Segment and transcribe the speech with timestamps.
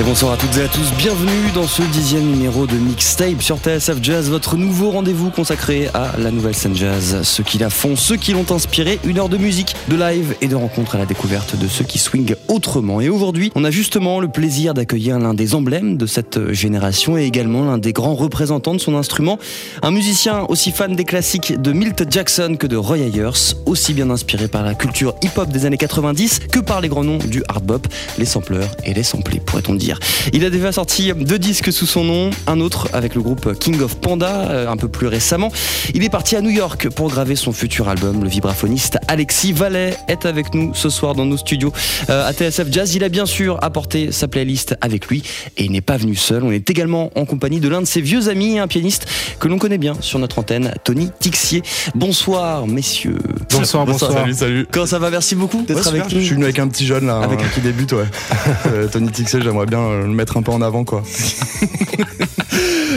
[0.00, 3.58] Et bonsoir à toutes et à tous, bienvenue dans ce dixième numéro de Mixtape sur
[3.58, 7.96] TSF Jazz, votre nouveau rendez-vous consacré à la nouvelle scène jazz, ceux qui la font,
[7.96, 11.04] ceux qui l'ont inspiré, une heure de musique, de live et de rencontres à la
[11.04, 13.02] découverte de ceux qui swingent autrement.
[13.02, 17.24] Et aujourd'hui, on a justement le plaisir d'accueillir l'un des emblèmes de cette génération et
[17.24, 19.38] également l'un des grands représentants de son instrument,
[19.82, 24.08] un musicien aussi fan des classiques de Milt Jackson que de Roy Ayers, aussi bien
[24.08, 27.64] inspiré par la culture hip-hop des années 90 que par les grands noms du hard
[27.64, 27.86] bop,
[28.16, 29.89] les sampleurs et les samplés, pourrait-on dire.
[30.32, 33.80] Il a déjà sorti deux disques sous son nom, un autre avec le groupe King
[33.80, 35.50] of Panda euh, un peu plus récemment.
[35.94, 38.22] Il est parti à New York pour graver son futur album.
[38.22, 41.72] Le vibraphoniste Alexis Vallet est avec nous ce soir dans nos studios
[42.08, 42.94] euh, à TSF Jazz.
[42.94, 45.22] Il a bien sûr apporté sa playlist avec lui
[45.56, 46.44] et il n'est pas venu seul.
[46.44, 49.06] On est également en compagnie de l'un de ses vieux amis, un pianiste
[49.38, 51.62] que l'on connaît bien sur notre antenne, Tony Tixier.
[51.94, 53.18] Bonsoir messieurs.
[53.50, 54.12] Bonsoir, bonsoir.
[54.12, 54.66] Salut, salut.
[54.70, 55.10] Comment ça va?
[55.10, 56.14] Merci beaucoup d'être Ouais, avec super.
[56.16, 56.20] nous.
[56.20, 58.04] Je suis venu avec un petit jeune là, Avec hein, qui débute, ouais.
[58.66, 61.02] Euh, Tony Tixel, j'aimerais bien euh, le mettre un peu en avant, quoi.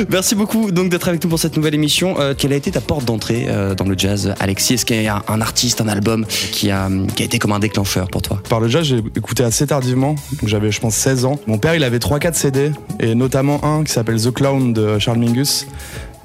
[0.09, 2.15] Merci beaucoup donc d'être avec nous pour cette nouvelle émission.
[2.19, 4.73] Euh, quelle a été ta porte d'entrée euh, dans le jazz, Alexis?
[4.73, 7.59] Est-ce qu'il y a un, artiste, un album qui a, qui a été comme un
[7.59, 8.41] déclencheur pour toi?
[8.49, 11.39] Par le jazz, j'ai écouté assez tardivement, donc j'avais, je pense, 16 ans.
[11.47, 15.19] Mon père, il avait 3-4 CD, et notamment un qui s'appelle The Clown de Charles
[15.19, 15.67] Mingus.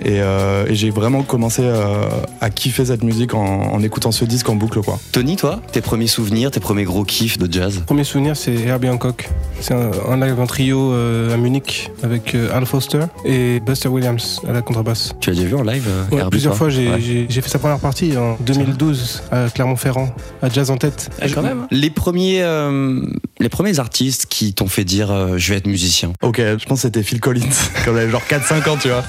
[0.00, 2.04] Et, euh, et j'ai vraiment commencé euh,
[2.40, 4.98] à kiffer cette musique en, en écoutant ce disque en boucle, quoi.
[5.12, 7.82] Tony, toi, tes premiers souvenirs, tes premiers gros kiffs de jazz?
[7.86, 9.28] Premier souvenir, c'est Herbie Hancock.
[9.60, 13.88] C'est un, un live en trio euh, à Munich avec euh, Al Foster et Buster
[13.88, 15.14] Williams à la contrebasse.
[15.20, 16.58] Tu l'as déjà vu en live euh, Ouais, Herbie, plusieurs toi?
[16.58, 17.28] fois, j'ai Ouais.
[17.28, 21.10] fait sa première partie en 2012 à Clermont-Ferrand, à Jazz en tête.
[21.20, 21.66] Ah, quand même.
[21.72, 23.00] Les premiers, euh,
[23.40, 26.12] les premiers artistes qui t'ont fait dire euh, je vais être musicien.
[26.22, 27.42] Ok, je pense que c'était Phil Collins,
[27.84, 29.02] quand j'avais genre 4-5 ans, tu vois.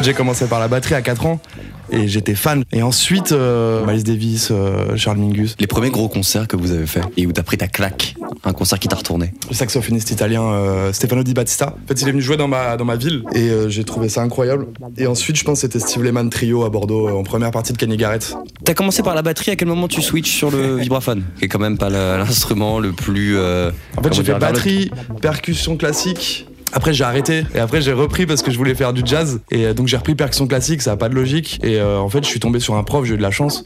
[0.00, 1.40] J'ai commencé par la batterie à 4 ans
[1.90, 2.64] et j'étais fan.
[2.72, 6.86] Et ensuite, euh, Miles Davis, euh, Charles Mingus, Les premiers gros concerts que vous avez
[6.86, 9.34] fait et où t'as pris ta claque, un concert qui t'a retourné.
[9.48, 11.74] le saxophoniste italien euh, Stefano Di Battista.
[11.84, 14.22] En fait, il est venu jouer dans ma, dans ma ville et j'ai trouvé ça
[14.22, 14.68] incroyable.
[14.96, 17.78] Et ensuite, je pense que c'était Steve Lehman Trio à Bordeaux en première partie de
[17.78, 18.34] Kenny Garrett.
[18.64, 21.48] T'as commencé par la batterie, à quel moment tu switches sur le vibraphone Qui est
[21.48, 23.38] quand même pas l'instrument le plus.
[23.38, 24.90] En fait, j'ai fait batterie,
[25.20, 26.46] percussion classique.
[26.72, 27.44] Après j'ai arrêté.
[27.54, 29.40] Et après j'ai repris parce que je voulais faire du jazz.
[29.50, 31.60] Et euh, donc j'ai repris percussion classique, ça a pas de logique.
[31.62, 33.64] Et euh, en fait je suis tombé sur un prof, j'ai eu de la chance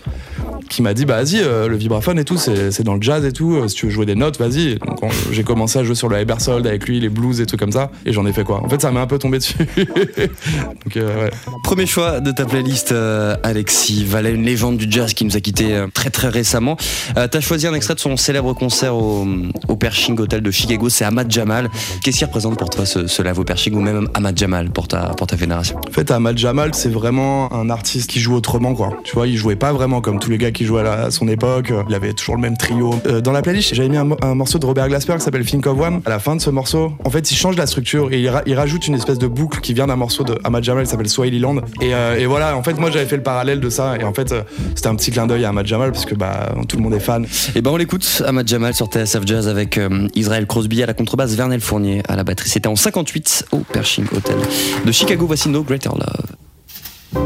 [0.69, 3.25] qui m'a dit bah vas-y euh, le vibraphone et tout c'est c'est dans le jazz
[3.25, 5.95] et tout euh, si tu veux jouer des notes vas-y donc j'ai commencé à jouer
[5.95, 8.45] sur le Ebersold avec lui les blues et tout comme ça et j'en ai fait
[8.45, 8.63] quoi?
[8.63, 11.31] En fait ça m'a un peu tombé dessus donc euh, ouais.
[11.63, 12.95] Premier choix de ta playlist,
[13.43, 16.77] Alexis Vallet, une légende du jazz qui nous a quittés euh, très très récemment.
[17.15, 19.27] T'as choisi un extrait de son célèbre concert au,
[19.69, 21.71] au Pershing Hotel de Chicago, c'est Ahmad Jamal.
[22.03, 24.89] Qu'est-ce qui représente pour toi ce, ce live au Pershing ou même Ahmad Jamal pour
[24.89, 28.75] ta, pour ta vénération En fait, Ahmad Jamal, c'est vraiment un artiste qui joue autrement,
[28.75, 28.91] quoi.
[29.05, 31.73] Tu vois, il jouait pas vraiment comme tous les gars qui jouaient à, son époque.
[31.89, 32.95] Il avait toujours le même trio.
[33.07, 35.45] Euh, dans la playlist, j'avais mis un, mo- un morceau de Robert Glasper qui s'appelle
[35.45, 36.01] Think of One.
[36.07, 38.43] À la fin de ce morceau, en fait, il change la structure et il, ra-
[38.47, 41.09] il rajoute une espèce de boucle qui vient d'un morceau de Ahmad Jamal qui s'appelle
[41.09, 41.57] Swahili Land.
[41.81, 43.97] Et, euh, voilà, en fait, moi, j'avais fait le parallèle de ça.
[44.01, 44.43] Et en fait, euh,
[44.75, 47.01] c'était un petit clin d'œil à Ahmad Jamal parce que bah, tout le monde est
[47.01, 47.27] fan.
[47.55, 50.95] Et ben on l'écoute, Ahmad Jamal sur TSF Jazz avec euh, Israël Crosby à la
[50.95, 52.49] contrebasse, Vernel Fournier à la batterie.
[52.49, 54.37] C'était en 58 au Pershing Hotel
[54.85, 55.27] de Chicago.
[55.27, 57.25] Voici No Greater Love.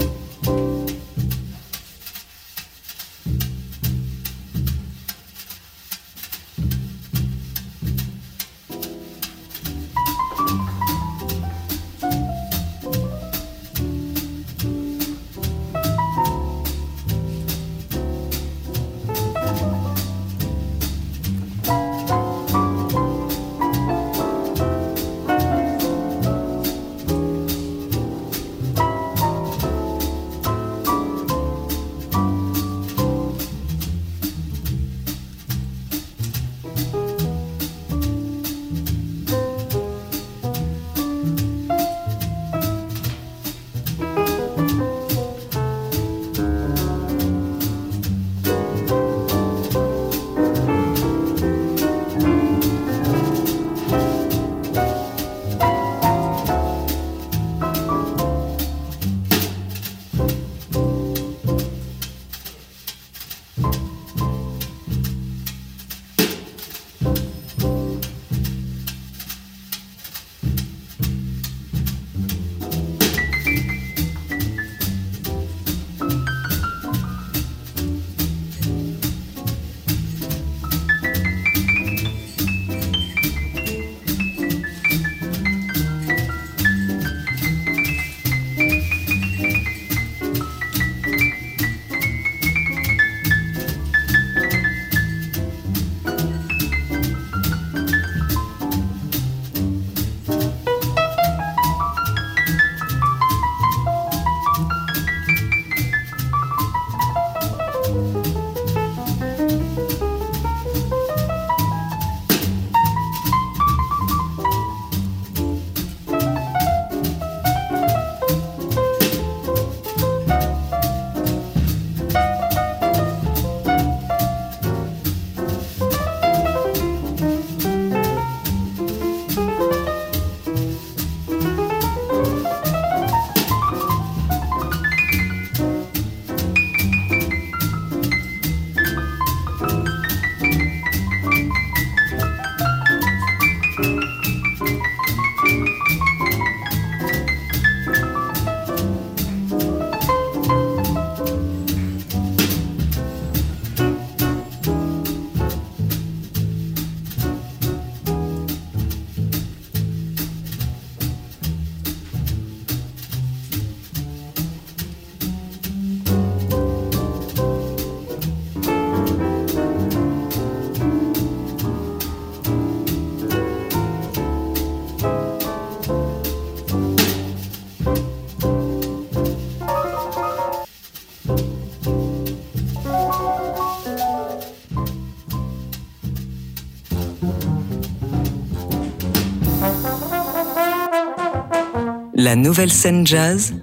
[192.20, 193.54] La nouvelle scène jazz.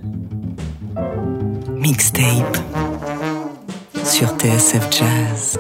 [1.76, 2.58] Mixtape.
[4.06, 5.60] Sur TSF Jazz.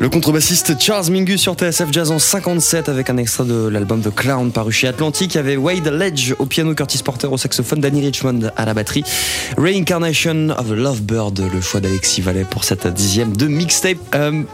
[0.00, 4.14] Le contrebassiste Charles Mingus sur TSF Jazz en 57 avec un extrait de l'album The
[4.14, 5.34] Clown paru chez Atlantic.
[5.34, 8.74] Il y avait Wade Ledge au piano, Curtis Porter au saxophone, Danny Richmond à la
[8.74, 9.02] batterie.
[9.56, 13.98] Reincarnation of a Lovebird, le choix d'Alexis Vallet pour cette dixième de mixtape.
[14.14, 14.44] Euh,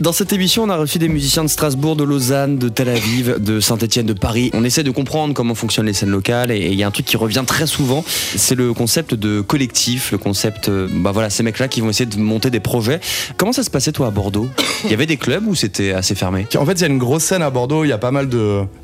[0.00, 3.36] dans cette émission, on a reçu des musiciens de Strasbourg, de Lausanne, de Tel Aviv,
[3.38, 4.50] de Saint-Etienne, de Paris.
[4.52, 7.06] On essaie de comprendre comment fonctionnent les scènes locales et il y a un truc
[7.06, 11.42] qui revient très souvent, c'est le concept de collectif, le concept, euh, bah voilà, ces
[11.42, 13.00] mecs-là qui vont essayer de monter des projets.
[13.36, 14.48] Comment ça se passait toi à Bordeaux
[14.84, 16.46] Il y avait des clubs ou c'était assez fermé?
[16.56, 18.28] En fait, il y a une grosse scène à Bordeaux, il y a pas mal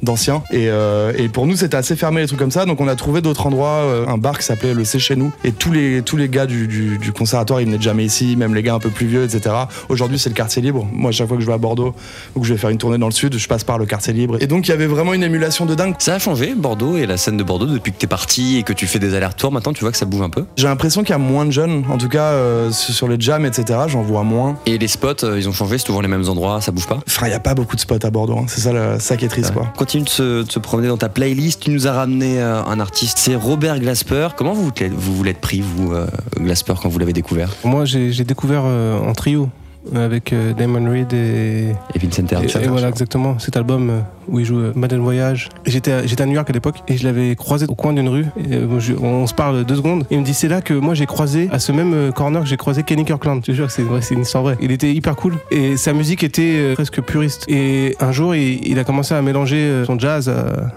[0.03, 0.43] d'anciens.
[0.51, 2.65] Et, euh, et pour nous, c'était assez fermé, les trucs comme ça.
[2.65, 5.33] Donc, on a trouvé d'autres endroits, euh, un bar qui s'appelait le C'est chez nous.
[5.45, 8.75] Et tous les, tous les gars du, conservatoire, ils venaient jamais ici, même les gars
[8.75, 9.55] un peu plus vieux, etc.
[9.89, 10.89] Aujourd'hui, c'est le quartier libre.
[11.11, 11.93] Moi, chaque fois que je vais à Bordeaux
[12.37, 14.13] ou que je vais faire une tournée dans le sud, je passe par le quartier
[14.13, 14.37] libre.
[14.41, 15.95] Et donc, il y avait vraiment une émulation de dingue.
[15.99, 18.73] Ça a changé, Bordeaux et la scène de Bordeaux, depuis que t'es parti et que
[18.73, 19.51] tu fais des allers-retours.
[19.51, 20.45] Maintenant, tu vois que ça bouge un peu.
[20.57, 23.45] J'ai l'impression qu'il y a moins de jeunes, en tout cas euh, sur les jams,
[23.45, 23.81] etc.
[23.89, 24.57] J'en vois moins.
[24.67, 27.01] Et les spots, euh, ils ont changé, c'est toujours les mêmes endroits, ça bouge pas?
[27.09, 28.39] Enfin, il n'y a pas beaucoup de spots à Bordeaux.
[28.39, 28.45] hein.
[28.47, 29.67] C'est ça, le- ça qui est triste, quoi.
[29.77, 31.63] Continue de se, de se promener dans ta playlist.
[31.65, 34.29] Tu nous as ramené euh, un artiste, c'est Robert Glasper.
[34.37, 36.07] Comment vous vous, l'êtes pris, vous, euh,
[36.39, 37.51] Glasper, quand vous l'avez découvert?
[37.65, 39.49] Moi, j'ai j'ai découvert euh, en trio
[39.95, 42.63] avec euh, Damon Reed et, Et Vincent et, Archer.
[42.63, 45.49] et voilà exactement cet album euh, où il joue euh, Madeleine Voyage.
[45.67, 48.09] J'étais à- j'étais à New York à l'époque et je l'avais croisé au coin d'une
[48.09, 48.27] rue.
[48.51, 48.59] Et,
[49.03, 50.05] on se parle deux secondes.
[50.11, 52.57] Il me dit c'est là que moi j'ai croisé à ce même corner que j'ai
[52.57, 53.41] croisé Kenny Kirkland.
[53.47, 53.83] Je te jure c'est
[54.15, 54.59] une histoire vraie.
[54.61, 57.45] Il était hyper cool et sa musique était presque puriste.
[57.49, 60.71] Et un jour il, il a commencé à mélanger son jazz à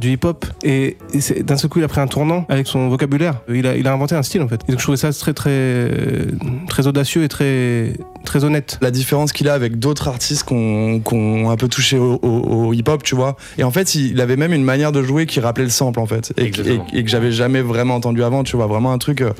[0.00, 2.88] du hip-hop et, et c'est- d'un seul coup il a pris un tournant avec son
[2.88, 5.12] vocabulaire il a, il a inventé un style en fait et donc je trouvais ça
[5.12, 6.26] très très euh,
[6.68, 7.94] très audacieux et très
[8.24, 12.18] très honnête La différence qu'il a avec d'autres artistes qu'on qu'on un peu touché au,
[12.22, 13.36] au- au hip-hop, tu vois.
[13.58, 16.06] Et en fait, il avait même une manière de jouer qui rappelait le sample, en
[16.06, 16.32] fait.
[16.36, 18.66] Et, et- et que j'avais jamais vraiment entendu avant, tu vois.
[18.66, 19.30] Vraiment un truc euh,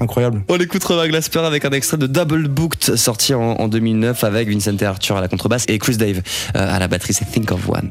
[0.00, 0.42] incroyable.
[0.48, 4.48] On écoute Robert Glasper avec un extrait de Double Booked sorti en, en 2009 avec
[4.48, 6.22] Vincent Archer à la contrebasse et Chris Dave
[6.56, 7.12] euh, à la batterie.
[7.12, 7.90] C'est Think of One.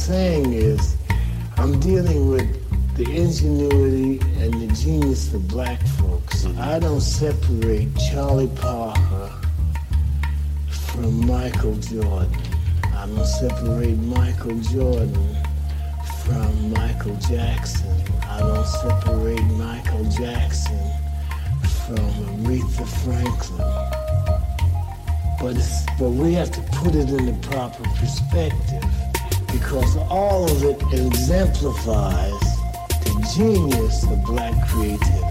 [0.00, 0.96] Saying is,
[1.58, 2.48] I'm dealing with
[2.96, 6.44] the ingenuity and the genius of black folks.
[6.44, 6.60] Mm-hmm.
[6.60, 9.30] I don't separate Charlie Parker
[10.70, 12.34] from Michael Jordan.
[12.96, 15.36] I don't separate Michael Jordan
[16.24, 17.94] from Michael Jackson.
[18.22, 20.80] I don't separate Michael Jackson
[21.84, 22.08] from
[22.46, 23.68] Aretha Franklin.
[25.38, 28.99] But, it's, but we have to put it in the proper perspective
[29.52, 32.40] because all of it exemplifies
[33.04, 35.29] the genius of black creativity.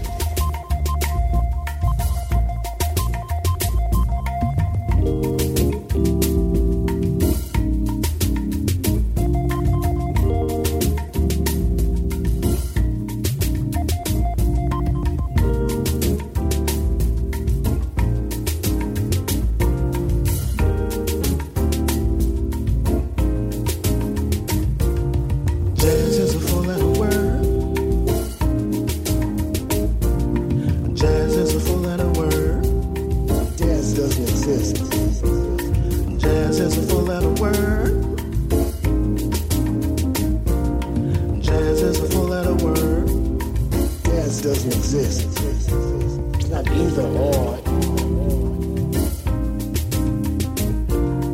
[45.22, 47.58] It's not either or.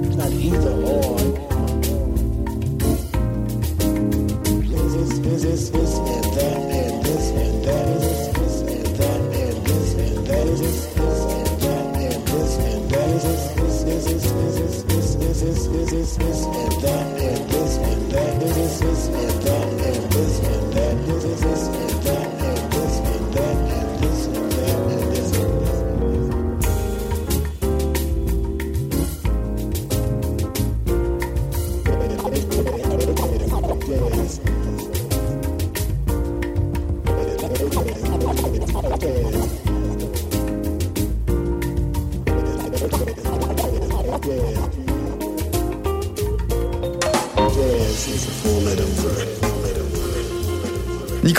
[0.07, 1.46] It's not either or.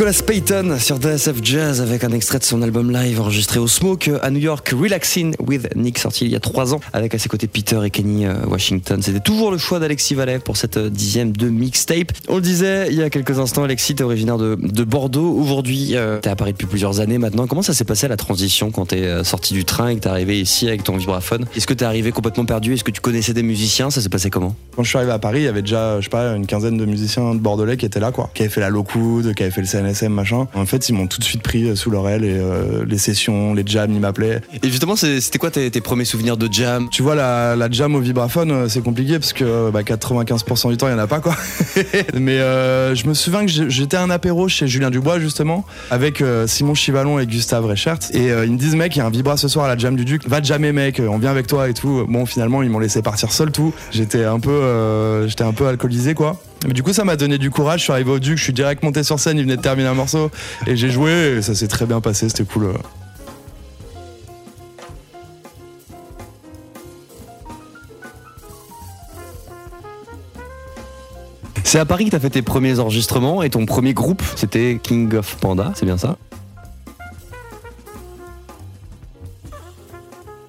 [0.07, 4.09] Nicolas Payton sur DSF Jazz avec un extrait de son album live enregistré au Smoke
[4.21, 7.27] à New York, Relaxing with Nick, sorti il y a trois ans avec à ses
[7.27, 9.01] côtés Peter et Kenny euh, Washington.
[9.01, 12.13] C'était toujours le choix d'Alexis Vallet pour cette euh, dixième de mixtape.
[12.29, 15.29] On le disait il y a quelques instants, Alexis, t'es originaire de, de Bordeaux.
[15.29, 17.45] Aujourd'hui, euh, t'es à Paris depuis plusieurs années maintenant.
[17.45, 20.09] Comment ça s'est passé la transition quand t'es euh, sorti du train et que t'es
[20.09, 21.47] arrivé ici avec ton vibraphone?
[21.53, 22.73] Est-ce que t'es arrivé complètement perdu?
[22.73, 23.89] Est-ce que tu connaissais des musiciens?
[23.89, 24.55] Ça s'est passé comment?
[24.73, 26.77] Quand je suis arrivé à Paris, il y avait déjà, je sais pas, une quinzaine
[26.77, 28.29] de musiciens de Bordelais qui étaient là, quoi.
[28.33, 29.67] Qui avaient fait la Lockwood, qui avaient fait le
[30.09, 30.47] Machin.
[30.53, 32.97] En fait, ils m'ont tout de suite pris euh, sous leur aile et euh, les
[32.97, 34.41] sessions, les jams, ils m'appelaient.
[34.63, 36.87] Et justement, c'était quoi tes, tes premiers souvenirs de jam?
[36.91, 40.77] Tu vois, la, la jam au vibraphone, euh, c'est compliqué parce que bah, 95% du
[40.77, 41.35] temps, il y en a pas, quoi.
[42.13, 46.23] Mais euh, je me souviens que j'étais à un apéro chez Julien Dubois, justement, avec
[46.45, 47.99] Simon Chivalon et Gustave Reichert.
[48.13, 49.95] Et ils me disent, mec, il y a un vibra ce soir à la jam
[49.95, 50.27] du Duc.
[50.27, 52.05] Va jamais, mec, on vient avec toi et tout.
[52.07, 53.73] Bon, finalement, ils m'ont laissé partir seul, tout.
[53.91, 56.39] J'étais un peu, euh, j'étais un peu alcoolisé, quoi.
[56.65, 57.79] Du coup, ça m'a donné du courage.
[57.79, 59.87] Je suis arrivé au Duc, je suis direct monté sur scène, il venait de terminer
[59.87, 60.31] un morceau.
[60.65, 62.73] Et j'ai joué, et ça s'est très bien passé, c'était cool.
[71.63, 75.13] C'est à Paris que t'as fait tes premiers enregistrements et ton premier groupe, c'était King
[75.15, 76.17] of Panda, c'est bien ça?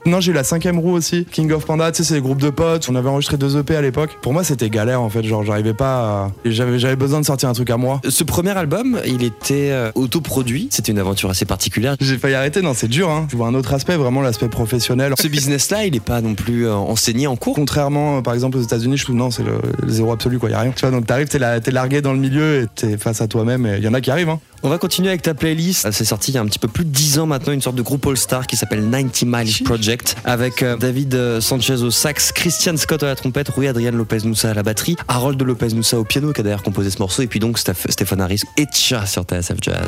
[0.07, 1.27] Non, j'ai eu la cinquième roue aussi.
[1.31, 2.89] King of Panda, tu sais, c'est des groupes de potes.
[2.89, 4.19] On avait enregistré deux EP à l'époque.
[4.23, 5.23] Pour moi, c'était galère en fait.
[5.23, 6.31] Genre, j'arrivais pas à...
[6.45, 8.01] J'avais, j'avais besoin de sortir un truc à moi.
[8.09, 11.97] Ce premier album, il était euh, autoproduit, c'était une aventure assez particulière.
[12.01, 13.27] J'ai failli arrêter, non, c'est dur, hein.
[13.29, 15.15] Tu vois un autre aspect, vraiment l'aspect professionnel.
[15.19, 17.55] Ce business-là, il est pas non plus euh, enseigné en cours.
[17.55, 20.51] Contrairement, euh, par exemple, aux États-Unis, je trouve non, c'est le, le zéro absolu, quoi.
[20.51, 20.73] Y a rien.
[20.75, 21.39] Tu vois, donc t'arrives, t'es,
[21.71, 23.67] largué dans le milieu et t'es face à toi-même.
[23.67, 24.41] Et y en a qui arrivent, hein.
[24.63, 25.91] On va continuer avec ta playlist.
[25.93, 27.77] C'est sorti il y a un petit peu plus de 10 ans maintenant, une sorte
[27.77, 32.33] de groupe all-star qui s'appelle 90 Miles Project, avec euh, David euh, Sanchez au sax,
[32.33, 35.99] Christian Scott à la trompette, Rui Adrian Lopez Moussa à la batterie, Harold Lopez Moussa
[35.99, 38.65] au piano qui a d'ailleurs composé ce morceau, et puis donc Steph- Stéphane Harris et
[38.65, 39.87] Tcha sur TSF Jazz.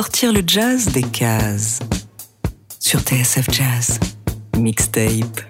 [0.00, 1.78] Sortir le jazz des cases.
[2.78, 4.00] Sur TSF Jazz,
[4.56, 5.49] mixtape.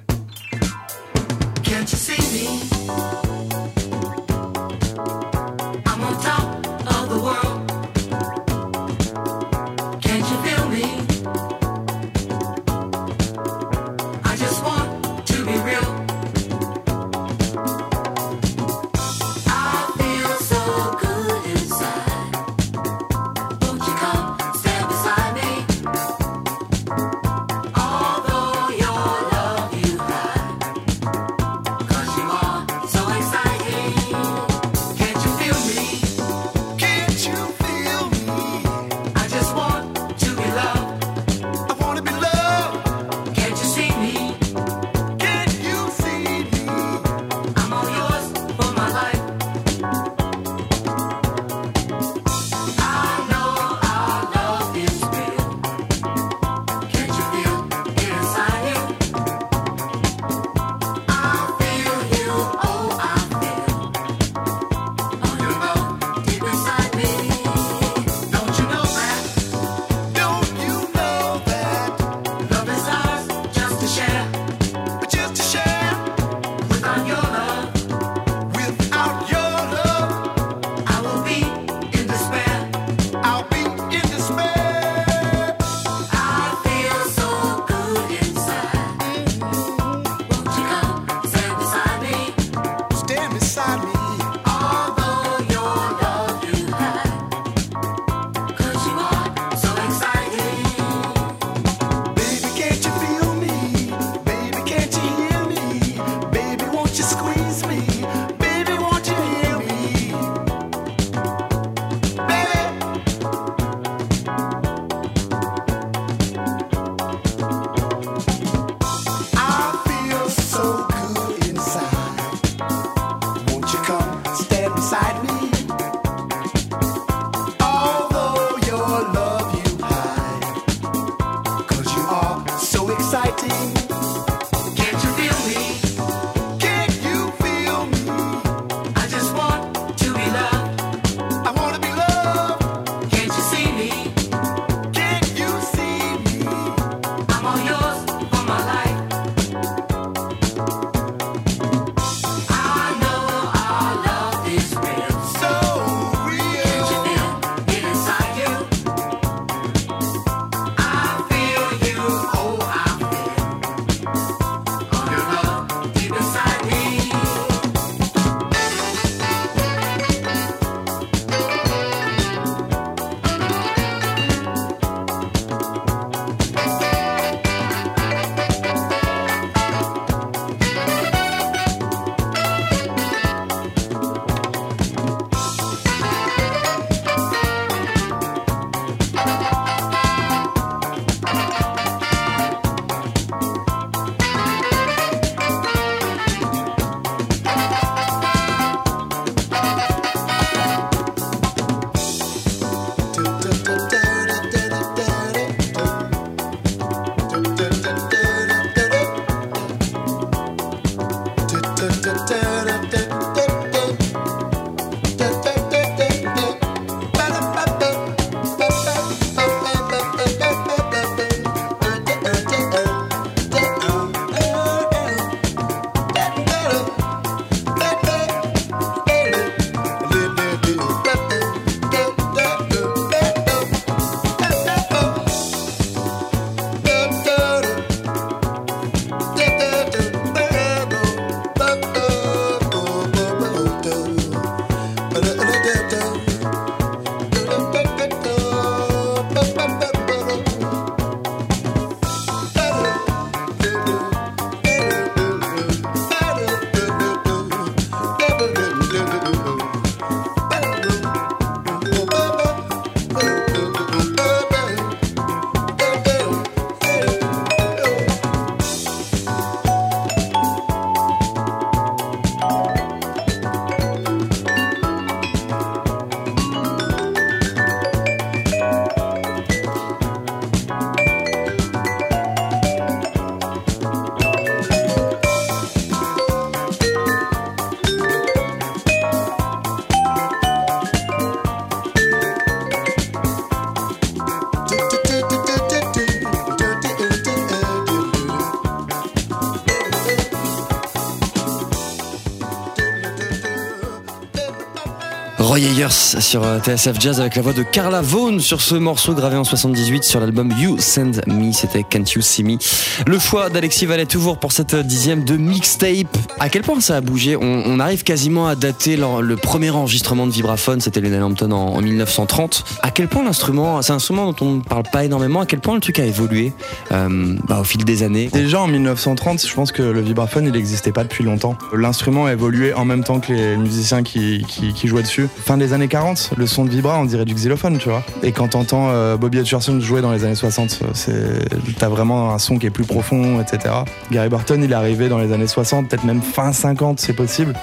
[305.88, 309.44] Sur euh, TSF Jazz avec la voix de Carla Vaughan sur ce morceau gravé en
[309.44, 312.58] 78 sur l'album You Send Me, c'était Can't You See Me?
[313.06, 316.18] Le choix d'Alexis Vallet toujours pour cette dixième de mixtape.
[316.38, 317.34] À quel point ça a bougé?
[317.34, 321.80] On, arrive quasiment à dater le, premier enregistrement de vibraphone, c'était Lennon Hampton en, en
[321.80, 322.64] 1930.
[322.82, 325.60] À quel point l'instrument, c'est un instrument dont on ne parle pas énormément, à quel
[325.60, 326.52] point le truc a évolué
[326.92, 328.28] euh, bah, au fil des années?
[328.30, 331.56] Déjà en 1930, je pense que le vibraphone il n'existait pas depuis longtemps.
[331.72, 335.26] L'instrument a évolué en même temps que les musiciens qui, qui, qui jouaient dessus.
[335.46, 338.02] Fin des années 40, le son de vibra, on dirait du xylophone, tu vois.
[338.22, 342.38] Et quand t'entends euh, Bobby Hutcherson jouer dans les années 60, c'est t'as vraiment un
[342.38, 343.74] son qui est plus profond, etc.
[344.10, 347.54] Gary Burton, il est arrivé dans les années 60, peut-être même fin 50, c'est possible,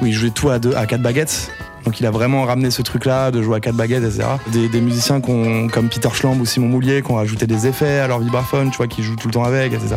[0.00, 1.50] où il jouait tout à deux, à quatre baguettes.
[1.84, 4.24] Donc il a vraiment ramené ce truc-là de jouer à quatre baguettes, etc.
[4.52, 8.06] Des, des musiciens comme Peter Schlamb ou Simon Moulier qui ont rajouté des effets à
[8.08, 9.96] leur vibraphone, tu vois, qui jouent tout le temps avec, etc.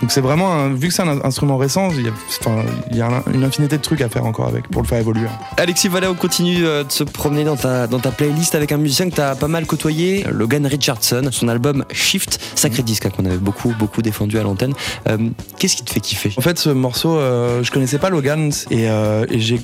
[0.00, 2.96] Donc c'est vraiment, un- vu que c'est un instrument récent, il y a, enfin, il
[2.96, 5.26] y a un- une infinité de trucs à faire encore avec pour le faire évoluer.
[5.56, 8.76] Alexis Vallet, on continue euh, de se promener dans ta, dans ta playlist avec un
[8.76, 13.10] musicien que tu as pas mal côtoyé, Logan Richardson, son album Shift, sacré disque hein,
[13.10, 14.72] qu'on avait beaucoup, beaucoup défendu à l'antenne.
[15.08, 15.18] Euh,
[15.58, 16.32] Qu'est-ce qui te fait kiffer?
[16.36, 19.56] En fait, ce morceau, euh, je connaissais pas Logan et, euh, et je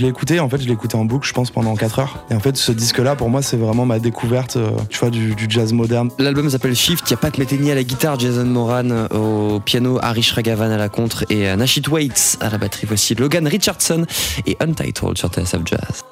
[0.00, 0.40] l'ai écouté.
[0.40, 2.24] En fait, je l'ai écouté en je pense, pendant 4 heures.
[2.30, 5.34] Et en fait, ce disque-là, pour moi, c'est vraiment ma découverte, euh, tu vois, du,
[5.34, 6.10] du jazz moderne.
[6.18, 9.98] L'album s'appelle Shift, il y a Pat Metheny à la guitare, Jason Moran au piano,
[10.02, 12.86] Harish Ragavan à la contre et euh, Nashit Waits à la batterie.
[12.86, 14.06] Voici Logan Richardson
[14.46, 16.04] et Untitled sur TSF Jazz.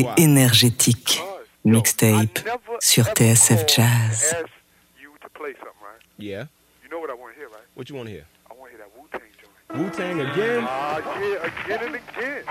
[0.00, 1.22] Et énergétique.
[1.64, 2.38] Mixtape
[2.80, 4.36] sur TSF Jazz.
[6.18, 6.46] Yeah.
[6.82, 7.66] You know what I want to hear, right?
[7.74, 8.24] What you want to hear?
[8.50, 9.78] I want to hear that Wu Tang joint.
[9.78, 10.64] Wu Tang again?
[10.66, 12.44] Ah, yeah, again and again.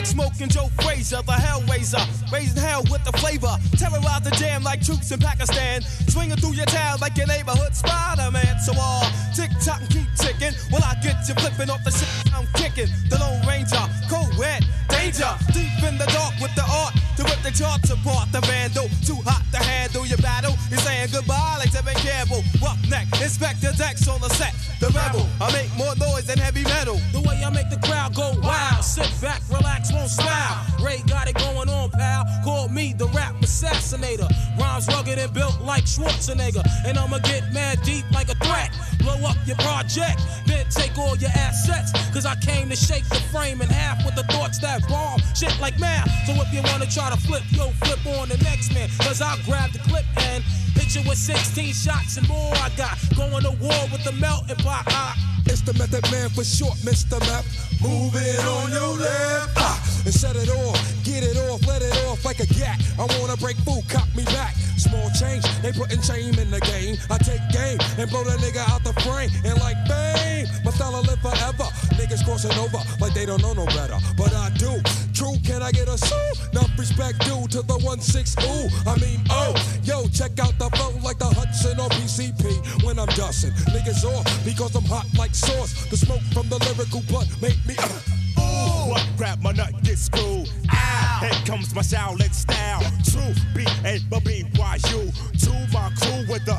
[0.00, 2.00] Like smoking Joe Frazier, the Hellraiser.
[2.32, 3.52] Raising hell with the flavor.
[3.76, 5.82] Terrorize the jam like troops in Pakistan.
[6.08, 8.58] Swinging through your town like your neighborhood Spider Man.
[8.60, 9.04] So all
[9.36, 10.54] tick tock and keep ticking.
[10.70, 12.88] While I get you flipping off the shit I'm kicking.
[13.10, 15.28] The Lone Ranger, cold wet, danger.
[15.52, 18.32] Deep in the dark with the art to rip the charts apart.
[18.32, 20.52] The vandal, too hot to handle your battle.
[20.68, 22.42] He's saying goodbye like Tevin Campbell.
[22.62, 24.54] Roughneck, Inspector Dex on the set.
[24.80, 26.98] The rebel, I make more noise than heavy metal.
[27.12, 28.82] The way I make the crowd go wild.
[28.84, 30.56] Sit back, relax, won't smile.
[30.82, 32.24] Ray got it going on, pal.
[32.44, 34.28] Call me the rap assassinator.
[34.58, 36.64] Rhymes rugged and built like Schwarzenegger.
[36.86, 38.70] And I'ma get mad deep like a threat.
[38.98, 41.92] Blow up your project, then take all your assets.
[42.12, 45.20] Cause I came to shake the frame in half with the thoughts that bomb.
[45.34, 46.08] Shit like math.
[46.26, 48.88] So if you wanna try to flip, yo, flip on the next man.
[48.98, 50.42] Cause I'll grab the clip and
[50.74, 52.54] hit you with 16 shots and more.
[52.54, 54.84] I got going to war with the melting pot.
[54.88, 55.14] I,
[55.46, 57.18] It's the method man for short, Mr.
[57.20, 57.44] Map.
[57.80, 59.56] Move it on your left.
[59.56, 60.78] Ah, and set it off.
[61.04, 62.80] Get it off, let it off like a gat.
[62.98, 64.54] I wanna break food, cop me back.
[64.76, 66.96] Small change, they putting shame in the game.
[67.10, 69.30] I take game and blow the nigga out the frame.
[69.44, 71.68] And like bang, my style live forever.
[71.98, 73.98] Niggas crossing over like they don't know no better.
[74.16, 74.80] But I do.
[75.20, 76.16] True, can I get a sue?
[76.52, 78.88] Enough respect due to the 1-6 ooh.
[78.88, 79.52] I mean, oh,
[79.84, 83.50] yo, check out the flow like the Hudson or PCP when I'm dusting.
[83.68, 85.74] Niggas off because I'm hot like sauce.
[85.90, 87.76] The smoke from the lyrical blood make me.
[87.76, 90.48] Uh, Ooh, what grab my nut, get screwed.
[90.72, 92.80] Ow, here comes my Shaolin style.
[93.04, 95.12] True, B A B B Y U.
[95.12, 96.56] To my crew with the.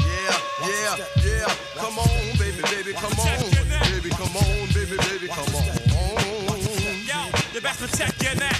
[0.00, 1.54] Yeah, yeah, yeah.
[1.76, 3.51] Come on, baby, baby, come on.
[8.02, 8.56] Protect your neck.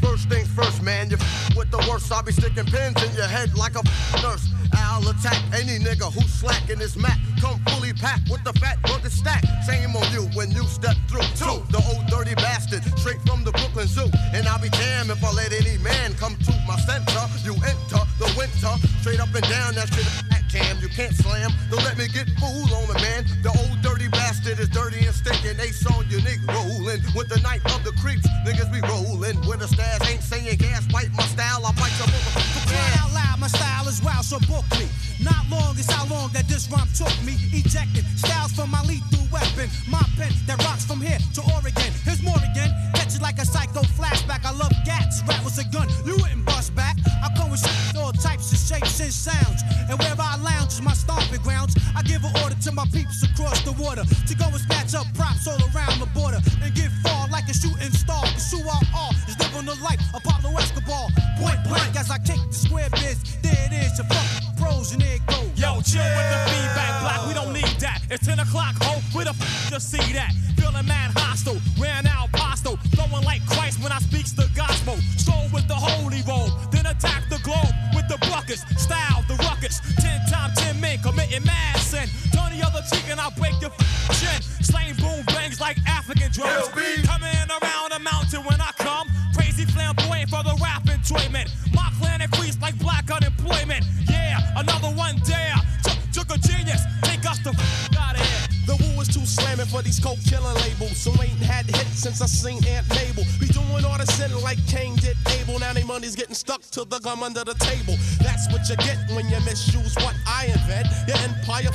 [0.00, 1.10] First things first, man.
[1.10, 2.12] You f- with the worst.
[2.12, 4.48] I'll be sticking pins in your head like a f- nurse.
[4.74, 7.18] I'll attack any nigga who's slacking his mat.
[7.40, 9.44] Come fully packed with the fat rugged stack.
[9.66, 11.26] Shame on you when you step through.
[11.38, 14.08] Two, the old dirty bastard, straight from the Brooklyn Zoo.
[14.32, 17.22] And I'll be damned if I let any man come to my center.
[17.42, 19.74] You enter the winter, straight up and down.
[19.74, 20.78] That shit cam.
[20.78, 21.50] You can't slam.
[21.70, 23.26] Don't let me get fool on the man.
[23.42, 25.58] The old dirty bastard is dirty and stinking.
[25.58, 28.26] They saw unique rolling with the night of the creeps.
[28.46, 30.06] Niggas be rolling with a stash.
[30.06, 30.86] Ain't saying gas.
[30.86, 31.66] Bite my style.
[31.66, 32.70] I bite your motherfucker.
[32.70, 34.86] Cry out loud, my style is wild, so book me.
[35.18, 37.34] Not long is how long that this rhyme took me.
[37.50, 39.68] Ejecting styles from my lethal weapon.
[39.90, 41.90] My pen that rocks from here to Oregon.
[42.06, 42.70] Here's more again.
[42.94, 44.46] Catch it like a psycho flashback.
[44.46, 45.22] I love gats.
[45.26, 45.88] Rap was a gun.
[46.06, 46.96] You wouldn't bust back.
[47.22, 49.62] I come with shit, all types of shapes and sounds.
[49.88, 51.74] And wherever I lounge is my stomping grounds.
[51.96, 55.06] I give an order to my peeps across the water to go and snatch up
[55.14, 57.13] props all around the border and get far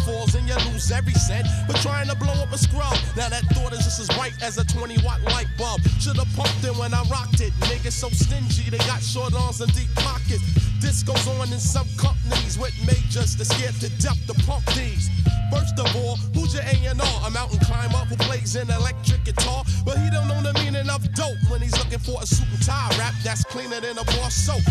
[0.06, 1.48] falls and you lose every cent.
[1.68, 2.98] But trying to blow up a scrub.
[3.16, 5.82] Now that thought is just as bright as a 20 watt light bulb.
[6.00, 7.54] Should've pumped it when I rocked it.
[7.70, 10.44] Niggas so stingy, they got short arms and deep pockets.
[10.80, 15.10] This goes on in some companies with majors that scared to death to pump these.
[15.52, 17.28] First of all, who's your A&R?
[17.28, 21.02] A mountain climber who plays an electric guitar, but he don't know the meaning of
[21.14, 24.30] dope when he's looking for a suit and tie rap that's cleaner than a bar
[24.30, 24.62] soap.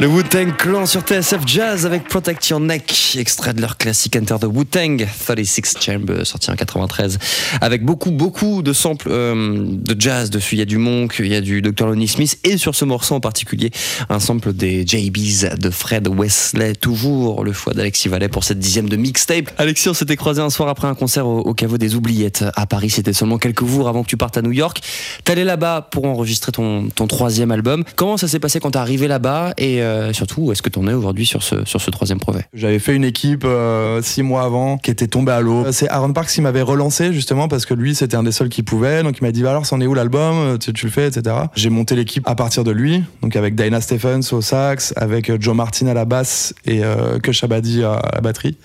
[0.00, 4.36] Le Wu-Tang Clan sur TSF Jazz avec Protect Your Neck, extrait de leur classique Enter
[4.40, 7.18] the Wu-Tang, 36 Chamber, sorti en 93,
[7.60, 10.56] avec beaucoup, beaucoup de samples euh, de jazz dessus.
[10.56, 11.86] Il y a du Monk, il y a du Dr.
[11.86, 13.70] Lonnie Smith, et sur ce morceau en particulier,
[14.08, 18.88] un sample des JBs de Fred Wesley, toujours le choix d'Alexis Vallet pour cette dixième
[18.88, 19.50] de mixtape.
[19.58, 22.66] Alexis, on s'était croisé un soir après un concert au, au caveau des Oubliettes à
[22.66, 24.80] Paris, c'était seulement quelques jours avant que tu partes à New York.
[25.22, 27.84] T'allais là-bas pour enregistrer ton, ton troisième album.
[27.96, 30.86] Comment ça s'est passé quand t'es arrivé là-bas et euh, surtout, où est-ce que t'en
[30.88, 32.46] es aujourd'hui sur ce, sur ce troisième projet?
[32.54, 35.66] J'avais fait une équipe euh, six mois avant qui était tombée à l'eau.
[35.66, 38.48] Euh, C'est Aaron Parks qui m'avait relancé justement parce que lui c'était un des seuls
[38.48, 39.02] qui pouvait.
[39.02, 40.58] Donc il m'a dit bah alors c'en est où l'album?
[40.58, 41.36] Tu, tu le fais etc.
[41.54, 43.02] J'ai monté l'équipe à partir de lui.
[43.22, 47.44] Donc avec Dinah Stephens au sax, avec Joe Martin à la basse et euh, Kush
[47.44, 48.56] Abadi à la batterie.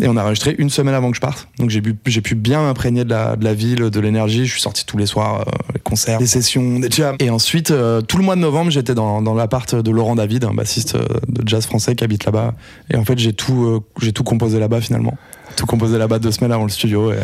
[0.00, 1.48] Et on a enregistré une semaine avant que je parte.
[1.58, 4.44] Donc j'ai pu, j'ai pu bien m'imprégner de la, de la ville, de l'énergie.
[4.44, 7.16] Je suis sorti tous les soirs, euh, les concerts, des sessions, des jams.
[7.20, 10.44] Et ensuite, euh, tout le mois de novembre, j'étais dans, dans l'appart de Laurent David,
[10.44, 12.54] un bassiste euh, de jazz français qui habite là-bas.
[12.90, 15.16] Et en fait, j'ai tout, euh, j'ai tout composé là-bas finalement.
[15.56, 17.16] Tout composé là-bas deux semaines avant le studio et,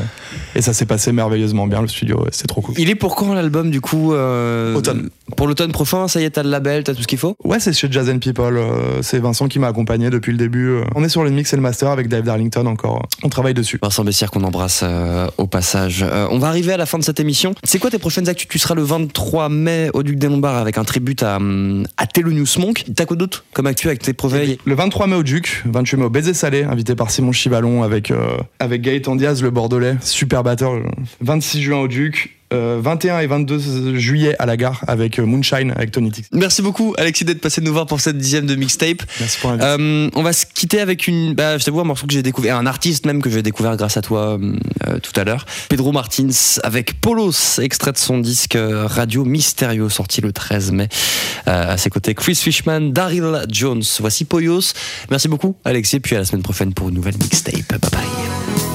[0.55, 2.25] et ça s'est passé merveilleusement bien le studio.
[2.31, 2.75] C'est trop cool.
[2.79, 5.11] Il est pour quand l'album du coup euh, Automne.
[5.37, 7.37] Pour l'automne prochain, ça y est, t'as le label, t'as tout ce qu'il faut?
[7.45, 8.57] Ouais, c'est chez Jazz and People.
[8.57, 10.69] euh, c'est Vincent qui m'a accompagné depuis le début.
[10.71, 10.85] euh.
[10.95, 13.07] On est sur le mix et le master avec Dave Darlington encore.
[13.23, 13.79] On travaille dessus.
[13.83, 16.05] Vincent Bessière qu'on embrasse euh, au passage.
[16.09, 17.55] Euh, on va arriver à la fin de cette émission.
[17.65, 18.49] C'est quoi tes prochaines actus?
[18.49, 21.39] Tu seras le 23 mai au Duc des Lombards avec un tribut à,
[21.97, 22.85] à Thelonious Monk.
[22.97, 26.05] T'as quoi d'autre comme actu avec tes projets Le 23 mai au Duc, 28 mai
[26.05, 28.11] au Baiser Salé, invité par Simon Chivalon avec,
[28.59, 30.81] avec Gaëtan Diaz, le Bordelais, super batteur.
[31.21, 35.73] 26 juin au Duc, euh, 21 et 22 juillet à la gare avec euh, Moonshine,
[35.77, 36.27] avec Tony Tix.
[36.33, 39.03] Merci beaucoup Alexis d'être passé nous voir pour cette dixième de mixtape.
[39.21, 39.51] Merci pour.
[39.51, 42.57] Euh, on va se quitter avec une, bah, je t'avoue, un morceau que j'ai découvert,
[42.57, 44.39] un artiste même que j'ai découvert grâce à toi
[44.89, 45.47] euh, tout à l'heure.
[45.69, 46.29] Pedro Martins
[46.63, 50.89] avec Polos, extrait de son disque euh, Radio Mysterio sorti le 13 mai.
[51.49, 53.83] Euh, à ses côtés, Chris Fishman, Daryl Jones.
[54.01, 54.73] Voici Poyos.
[55.11, 57.69] Merci beaucoup Alexis, puis à la semaine prochaine pour une nouvelle mixtape.
[57.69, 58.70] Bye bye.